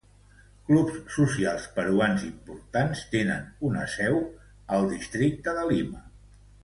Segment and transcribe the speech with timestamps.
[0.69, 4.19] Clubs socials peruans importants tenen una seu
[4.79, 6.03] al districte de Lima.